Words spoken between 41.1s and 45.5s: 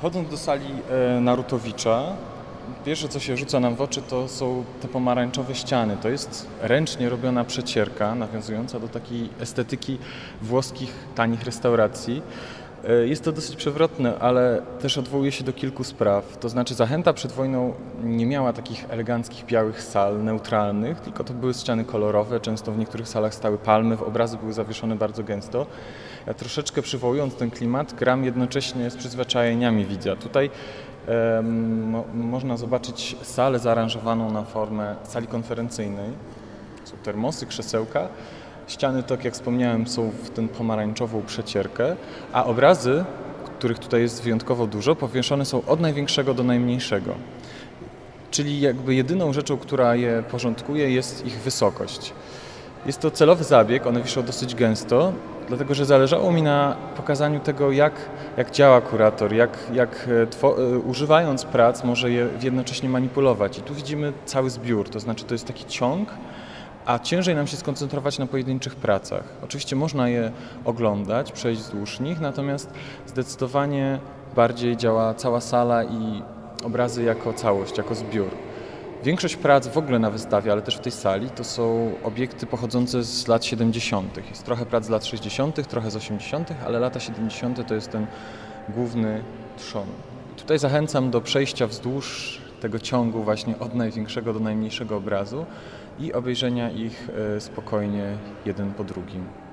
przecierkę, a obrazy, których tutaj jest wyjątkowo dużo, powieszone